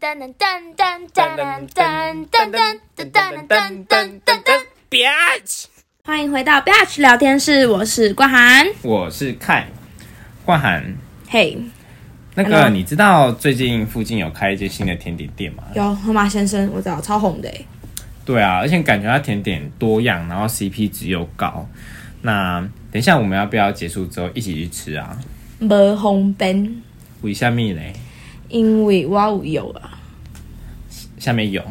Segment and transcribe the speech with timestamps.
[0.00, 4.50] 噔噔噔噔噔噔噔噔噔噔噔噔噔噔噔。
[4.88, 5.64] Bitch，
[6.02, 8.66] 欢迎回到 Batch 聊天室，我是冠涵。
[8.80, 9.66] 我是看
[10.46, 10.96] 冠涵。
[11.28, 11.58] 嘿、
[12.34, 15.64] 那个，你知道最近附近有开一间新的甜点店吗？
[15.74, 17.52] 有河马先生，我知道超红的。
[18.24, 21.68] 对啊，而且感觉它甜点多样，然后 CP 值又高。
[22.22, 25.18] 那等一下我们要不要结束之后一起去吃啊？
[25.60, 26.82] 无红边，
[27.20, 27.92] 为下面嘞？
[28.52, 29.98] 因为我有有啊，
[31.18, 31.64] 下面有，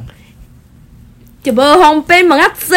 [1.44, 2.74] 就无方便问啊济，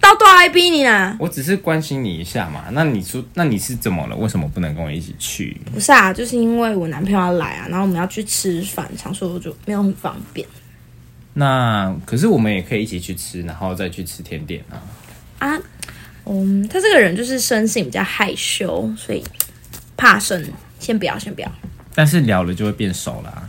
[0.00, 1.14] 到大爱比你啦。
[1.20, 2.64] 我只是关心你一下嘛。
[2.72, 4.16] 那你说，那你是怎么了？
[4.16, 5.60] 为什么不能跟我一起去？
[5.72, 10.46] 不是啊，就是因为我男朋友要来啊，然后我们要去吃饭，想说我就没有很方便
[11.34, 14.80] 那可是我们也可以一起去吃，然后再去吃甜点啊。
[15.38, 15.60] 啊。
[16.26, 19.22] 嗯，他这个人就是生性比较害羞，所以
[19.94, 20.42] 怕生，
[20.78, 21.52] 先不要，先不要，
[21.94, 23.48] 但是聊了就会变熟啦、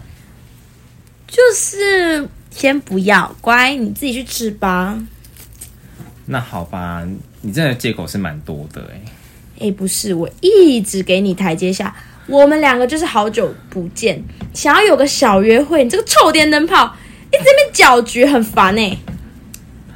[1.28, 4.98] 就是先不要，乖，你自己去吃吧。
[6.28, 7.06] 那好吧，
[7.42, 9.02] 你真的借口是蛮多的哎、
[9.60, 11.96] 哎，不是，我一直给你台阶下，
[12.28, 16.96] 我们两个就是好久不见，想要有个小约会，你这个臭电灯泡，
[17.32, 18.98] 一直在那边搅局，很烦哎。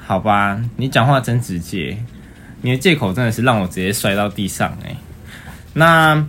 [0.05, 1.97] 好吧，你讲话真直接，
[2.61, 4.95] 你的借口真的是让我直接摔到地上哎、
[5.73, 6.27] 那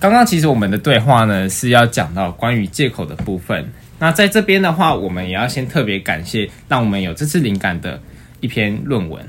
[0.00, 3.68] 刚刚其实我们的对话呢是要讲到关于借口的部分。
[3.98, 8.00] 那在这边的话，我们也要先特别感谢让我们有这次灵感的
[8.40, 9.26] 一篇论文。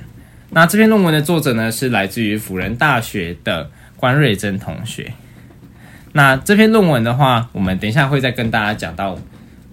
[0.51, 5.11] 那这篇论文的作者呢是来自于辅仁大学的关瑞珍同学。
[6.11, 9.17] 那这篇论文的话，我们等一下会再跟大家讲到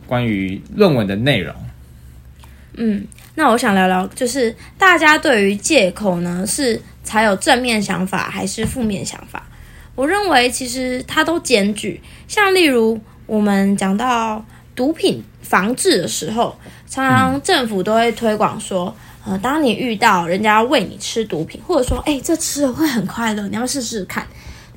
[0.06, 1.54] 关于论文的内容。
[2.78, 9.45] 嗯那我想聊聊，就是大家对于借口呢，是才有正面想法还是负面想法？
[9.96, 12.00] 我认为其实它都兼具。
[12.28, 14.44] 像例如我们讲到
[14.76, 16.56] 毒品防治的时候，
[16.88, 24.24] 常常政府都会推广说，呃，当你遇到人家喂你吃毒品，或者说，哎，这吃了会很快乐，你要试试看？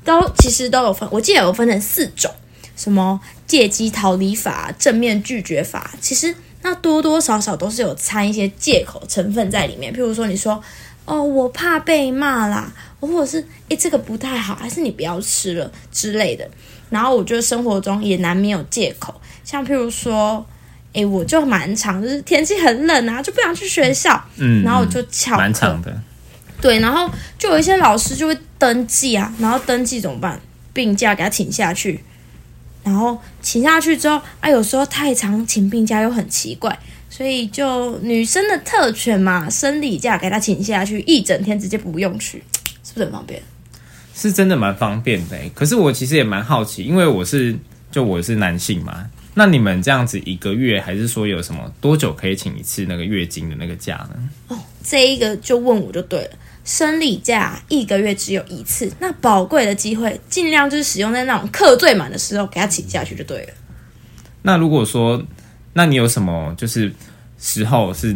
[0.05, 2.31] 都其实都有分，我记得有分成四种，
[2.75, 9.93] 什么借机逃离法、正面拒绝法，其实那多多少少都是有掺一些借口成分在里面。
[9.93, 10.59] 譬如说，你说
[11.05, 16.49] 哦，我怕被骂啦，或者是诶这个不太好，还是你不要吃了之类的。
[16.89, 20.45] 然后我觉得生活中也难免有借口，像譬如说，
[20.93, 25.95] 诶，我就蛮常，就是天气很冷啊，就不想去学校，嗯，然后我就翘课蛮长的。
[26.61, 30.39] 对，然后就有一些老师就会登记啊，然后登记怎么办？
[30.73, 32.03] 病假给他请下去，
[32.83, 36.77] 然后请下去之后啊，有时候太长请病假又很奇怪，
[37.19, 42.41] 所以就女生的特权嘛，生理假给她请下去，一整天直接不用去，
[42.81, 43.41] 是不是很方便？
[44.15, 47.53] 是真的蛮方便的欸可是我其实也蛮好奇，因为我是
[47.91, 54.29] 就我是男性嘛，那你们这样子一个月，还是说有什么多久可以请一次那个月经的那个假呢？
[54.47, 56.29] 哦这一个就问我就对了。
[56.63, 63.49] 生理假一个月只有一次，那宝贵的机会尽量就是使用在那种课最满的时候给他请下去就对了。
[64.41, 65.21] 那如果说，
[65.73, 66.91] 那你有什么就是
[67.37, 68.15] 时候是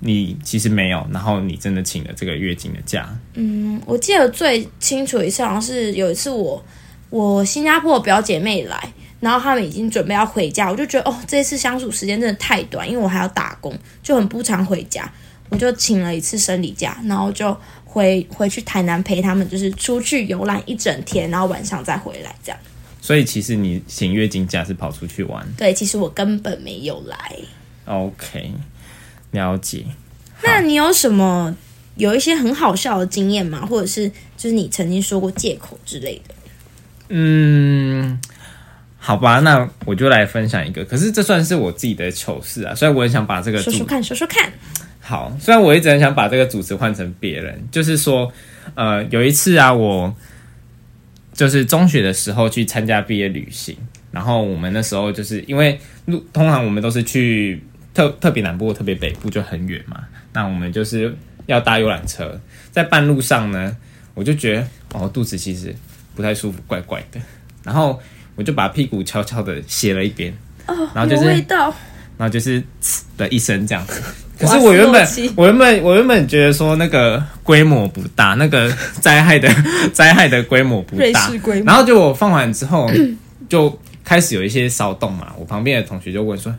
[0.00, 3.08] 你其实没有，然后你真的请了这个月经的假？
[3.34, 6.64] 嗯我记得最清楚一次，好像是有一次我
[7.10, 15.10] 我新加坡的表姐妹来，然后他们已经准备要回家，我就觉得哦，这次相处时间真的太短，因为我还要打工，就很不常回家，
[15.48, 22.58] 我就请了一次生理假，然后就回回去台南陪他们，就是出去游览一整天，然后晚上再回来这样。
[23.06, 27.36] 所以其实你请月经假是跑出去玩对，其实我根本没有来。
[27.84, 28.50] ，OK，
[29.30, 29.84] 了解。
[30.42, 31.56] 那你有什么
[31.94, 33.64] 有一些很好笑的经验吗？
[33.64, 36.34] 或者是就是你曾经说过借口之类的？
[37.10, 38.20] 嗯，
[38.98, 40.84] 好吧，那我就来分享一个。
[40.84, 44.52] 可是这算是我自己的糗事啊，所以我很想把这个说说看，说说看。
[45.00, 48.32] 好，虽然我一直很想把这个主持换成别人，就是说，
[48.74, 50.12] 呃，有一次啊，我
[51.36, 53.76] 就是中学的时候去参加毕业旅行，
[54.10, 62.40] 然后我们那时候就是因为路通常我们都是去特特别南部、特别北部就很远嘛，那我们就是要搭游览车，
[62.72, 63.76] 在半路上呢，
[64.14, 65.72] 我就觉得哦肚子其实
[66.14, 67.20] 不太舒服，怪怪的，
[67.62, 68.00] 然后
[68.34, 70.32] 我就把屁股悄悄的斜了一边，
[70.66, 71.72] 哦，然后就是味道。
[72.18, 74.02] 然后就是呲的一声这样子。
[74.38, 79.48] 可是我原本我原本我原本觉得说那个规模不大，那个灾害的
[79.92, 81.28] 灾害的规模不大
[81.64, 82.90] 然后就我放完之后
[83.48, 85.32] 就开始有一些骚动嘛。
[85.38, 86.54] 我旁边的同学就问说：“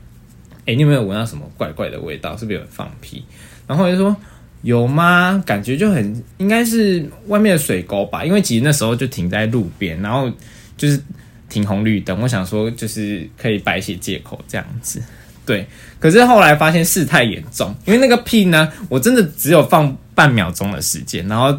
[0.65, 2.35] 哎、你有没有闻到什么怪怪的味道？
[2.35, 3.23] 是不是有人放屁？”
[3.67, 4.15] 然后我就说
[4.63, 5.41] ：“有吗？
[5.45, 10.31] 感觉就很应该是外面的水沟吧，因为其实那时候就停在路边，然后
[10.75, 10.99] 就是
[11.47, 12.19] 停红绿灯。
[12.21, 15.01] 我想说就是可以摆一些借口这样子。
[15.47, 15.65] 对，
[15.97, 21.57] 可是后来发现事态严重，因为那个屁呢，我真的只有放半秒钟的时间，然后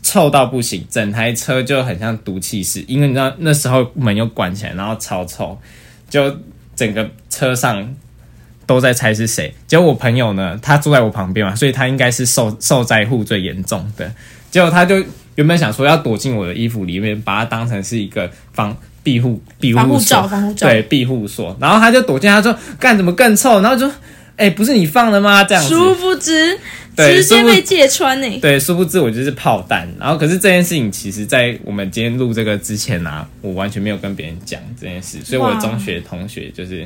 [0.00, 5.58] 臭到不行，整台车就很像毒气室，因为你知道那时候门又关起来，然后超臭，
[6.08, 6.38] 就
[6.76, 7.94] 整个车上
[8.64, 9.52] 都在猜是谁。
[9.66, 14.14] 结果我朋友呢，他坐在我旁边嘛，所以他应该是受 受灾户最严重的。
[14.52, 15.04] 结果他就
[15.34, 20.66] 原本想说要躲进我的衣服里面，把它当成是一个防庇护庇护所，防护罩。
[20.66, 21.56] 对庇护所。
[21.60, 23.60] 然后他就躲进，他说干怎么更臭？
[23.60, 23.88] 然后就
[24.36, 25.44] 哎、不是你放的吗？
[25.44, 25.72] 这样子。
[25.72, 26.58] 殊不知，
[26.96, 29.88] 直接被揭穿呢、对，殊不知我就是炮弹。
[30.00, 36.84] 然后，可是这件事情，其实在我们今天录这个之前啊，我完全没有跟别人讲这件事，所以我的中学同学就是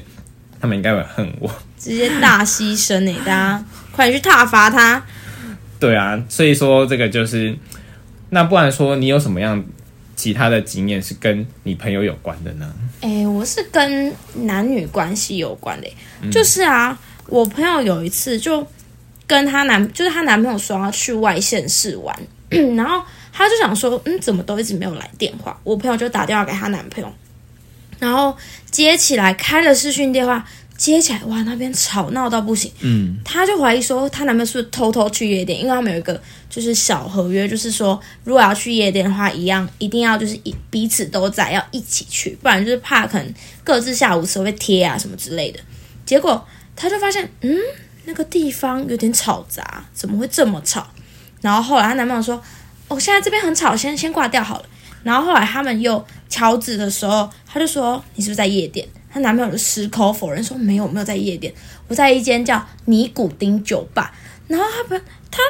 [0.60, 1.50] 他们应该会恨我。
[1.78, 5.02] 直接大牺牲呢、大家快点去挞伐他。
[5.80, 7.56] 对啊，所以说这个就是，
[8.28, 9.64] 那不然说你有什么样
[10.18, 12.74] 其他的经验是跟你朋友有关的呢？
[13.00, 15.88] 哎、我是跟男女关系有关的、
[16.32, 16.98] 就是啊，
[17.28, 18.66] 我朋友有一次就
[19.28, 22.18] 跟她男，就是她男朋友说要去外县市玩，
[22.76, 23.00] 然后
[23.32, 25.56] 她就想说，嗯，怎么都一直没有来电话？
[25.62, 27.12] 我朋友就打电话给她男朋友，
[28.00, 28.36] 然后
[28.72, 30.44] 接起来开了视讯电话，
[30.78, 32.72] 接起来哇，那边吵闹到不行。
[32.80, 35.58] 嗯，她就怀疑说，她男朋友是不是偷偷去夜店？
[35.58, 43.34] 因为他们有一个就是小合约，就是说如果要去夜店的话，一样一定要就是一彼此都在，要一起去，不然就是怕可能
[43.64, 45.58] 各自下午茶会被贴啊什么之类的。
[46.06, 46.42] 结果
[46.76, 47.58] 她就发现，嗯，
[48.04, 50.86] 那个地方有点吵杂，怎么会这么吵？
[51.40, 52.40] 然后后来她男朋友说，
[52.86, 54.64] 哦，现在这边很吵，先先挂掉好了。
[55.02, 58.86] 然后后来他们又敲字的时候，他就说你是不是在夜店？
[59.12, 61.52] 她男朋友就矢口否认说没有没有在夜店，
[61.88, 64.12] 我在一间叫尼古丁酒吧。
[64.46, 65.00] 然后他朋
[65.30, 65.42] 他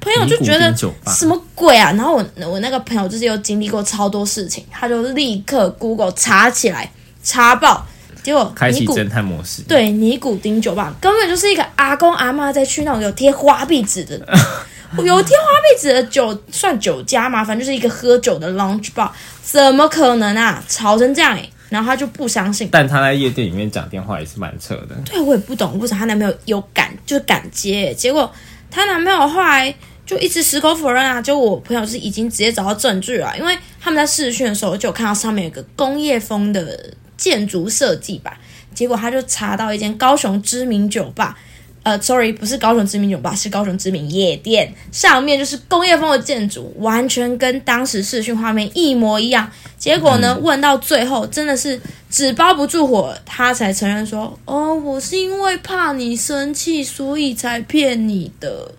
[0.00, 0.72] 朋友就觉得
[1.06, 1.90] 什么鬼啊？
[1.92, 6.90] 然后我我那个朋友就是又经历过超多事情，他就立刻 Google 查起来
[7.22, 7.84] 查爆，
[8.22, 9.62] 结果开启侦探模式。
[9.62, 14.16] 对尼古丁酒吧根本就是一个阿公阿妈在去那种有贴花壁纸的，
[14.98, 19.10] 有贴花壁纸的酒算酒家嘛，反正就是一个喝酒的 lounge bar，
[19.42, 20.62] 怎么可能啊？
[20.68, 22.68] 吵成这样哎、然后他就不相信。
[22.70, 24.94] 但他在夜店里面讲电话也是蛮扯的。
[25.04, 28.30] 对，我也不懂为什么她男朋友有敢就是敢接，结果
[28.70, 29.74] 她男朋友后来
[30.06, 31.20] 就一直矢口否认啊。
[31.20, 38.38] 就我朋友是已经直接找到证据了，因为他们在试训的时候就有看到上面有个工业风的建筑设计吧，
[38.74, 41.38] 结果他就查到一间高雄知名酒吧。
[41.84, 49.48] 呃，sorry，不是高雄知名酒吧，是高雄知名夜店，上面就是工业风的建筑，完全跟当时视讯画面一模一样。
[49.78, 51.78] 结果呢，问到最后真的是
[52.10, 58.72] 纸包不住火，他才承认说：“哦，我是因为怕你生气，所以才骗你的。”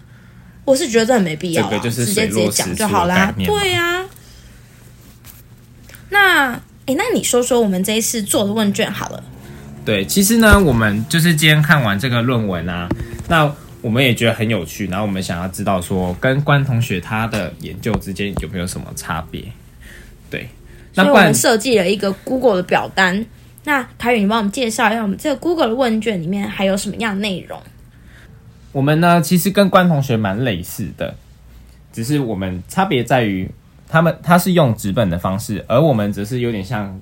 [0.66, 4.04] 我是觉得很没必要就是直接直接讲就好啦对呀、
[6.10, 6.54] 那
[6.88, 9.15] 诶，那你说说我们这一次做的问卷好了。
[9.86, 12.90] 对，其实呢，我们就是今天看完这个论文啊，
[13.30, 13.50] 那
[13.82, 19.44] 我们也觉得很有趣，然后我们想要知道说，跟关同学他的研究之间有没有什么差别？
[20.30, 20.50] 对，
[20.96, 23.24] 那所以我们设计了一个 Google 的表单。
[23.64, 27.62] 那凯宇，你帮我们介绍一下，我们这个 Google 的问卷里面还有什么样内容？
[28.72, 31.16] 我们呢，其实跟关同学蛮类似的，
[31.94, 33.50] 只是我们差别在于，
[33.88, 37.00] 他们他是用纸本的方式，而我们则是有点像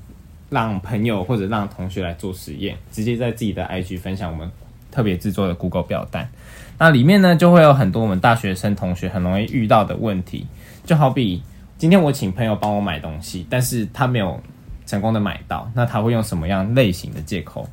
[0.53, 4.49] 让朋友或者让同学来做实验，直接在自己的 IG 分享我们
[4.91, 6.29] 特别制作的 Google 表单。
[6.77, 10.45] 那里面呢，就会有很多我们大学生同学很容易遇到的问题，
[10.85, 11.41] 就好比
[11.77, 14.39] 今天我请朋友帮我买东西，但是他没有
[14.85, 17.67] 成功的买到，那他会用什么样类型的借口？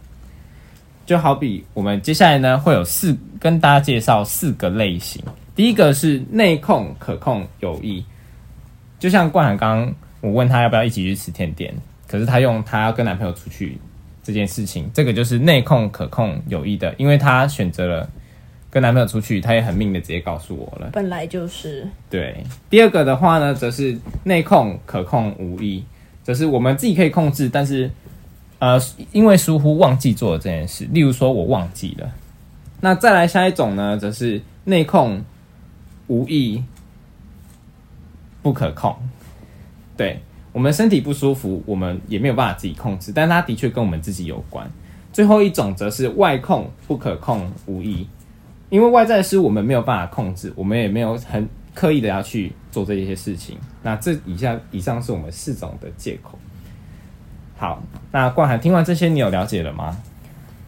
[1.06, 5.20] 就好比我们接下来呢会有四跟大家介绍四个类型。
[5.56, 8.04] 第一个是内控、可控、有意，
[8.99, 11.75] 就像冠涵刚我问他要不要一起去吃甜点，
[12.11, 13.79] 可是她用她跟男朋友出去
[14.25, 18.11] 这件事情，这个就是内控、可控、有意的，因为她选择了
[18.71, 20.90] 跟男朋友出去，他也很命的直接告诉我了。
[20.93, 25.85] 本来就是对，第二个的话呢，则是内控、可控、无意，
[26.23, 27.90] 则是我们自己可以控制，但是
[28.61, 32.09] 呃，因为疏忽忘记做了这件事，例如说我忘记了。
[32.81, 35.25] 那再来下一种呢，则是内控、
[36.07, 36.62] 无意、
[38.40, 38.97] 不可控。
[39.97, 40.21] 对
[40.52, 44.71] 我们身体不舒服，我们也没有办法自己控制，但它的确跟我们自己有关。
[45.12, 48.09] 最后一种则是外控、不可控、无意。
[48.69, 53.59] 因为外在是我们没有办法控制，我们也没有很刻意的要去做这些事情。
[53.83, 56.38] 那这以下以上是我们四种的借口。
[57.57, 59.97] 好，那冠涵听完这些，你有了解了吗？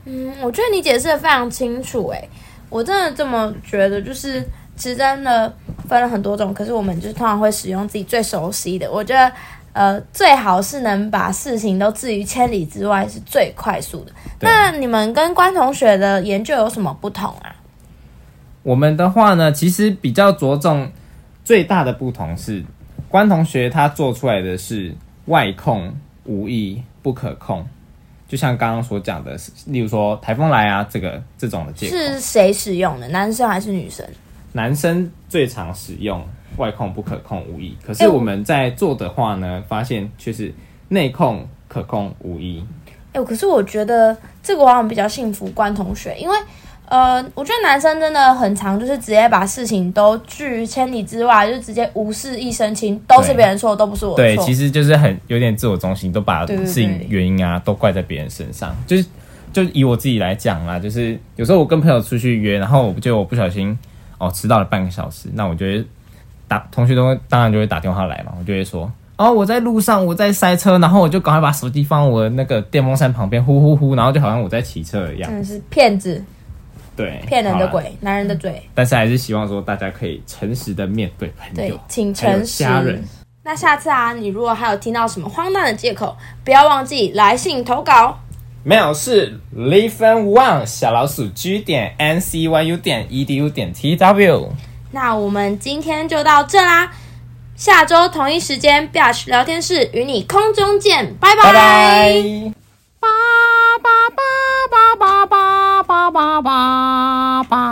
[0.04, 2.28] 嗯，我觉得你解释的非常清楚，诶，
[2.68, 4.42] 我真的这么觉得，就是
[4.74, 5.54] 其实真的
[5.88, 8.90] 分了很多种，可是我们就是通常会使用自己最熟悉的。
[8.90, 9.32] 我觉得
[9.72, 14.12] 呃，最好是能把事情都置于千里之外，是最快速的。
[14.40, 17.56] 那你们跟关同学的研究有什么不同啊？
[18.62, 20.90] 我们的话呢，其实比较着重
[21.44, 22.64] 最大的不同是，
[23.08, 24.94] 关同学他做出来的是
[25.26, 27.66] 外控无意不可控，
[28.28, 29.36] 就像刚刚所讲的，
[29.66, 33.08] 例如说台风来啊，这个这种的借口，是谁使用的？
[33.08, 34.06] 男生还是女生？
[34.52, 36.22] 男生最常使用
[36.56, 40.52] 外控不可控无疑，可是哎我我们在做的话呢，发现却是
[40.88, 42.64] 内控可控无疑。
[43.12, 46.36] 哎、可是我觉得这个往往比较幸福关同学，因为
[46.86, 58.76] 呃，我觉得男生真的很常就是直接把事情都拒于千里之外，就直接无视一身轻，都是别人错，都不是我错对，其实就是很有点自我中心，都把事情原因啊都怪在别人身上。
[58.86, 59.04] 就是
[59.52, 63.78] 就以我自己来讲啦，就是有时候我跟朋友出去约，然后我就我不小心
[64.18, 65.84] 哦迟到了半个小时，那我就会
[66.52, 68.90] 打同学都会当然就会打电话来嘛，我就会说。
[69.16, 75.30] 哦，我在路上，我在塞车，然后我就赶快把手机放我的那个电风扇旁边，呼呼呼，然后就好像我在骑车一样。
[75.30, 76.22] 真的是骗子，
[76.94, 77.66] 对，骗人的。
[77.68, 78.60] 鬼，男人的嘴。
[78.74, 82.64] 但是还是希望说大家可以诚实的面对朋对友，，请诚实。
[82.64, 83.02] 家人。
[83.44, 88.18] 那下次啊，你如果还有听到什么荒诞的借口，不要忘记来信投稿。
[88.64, 93.72] 没有是 live and one 小老鼠 G 点 N C Y U 点 E D U 点
[93.72, 94.48] T W。
[94.92, 96.90] 那我们今天就到这啦，
[97.56, 101.42] 下周同一时间 b i a s h 聊天室与你空中见，拜拜。
[101.42, 102.52] 拜拜。
[103.00, 103.08] 叭
[103.82, 107.62] 叭叭叭叭叭叭叭叭。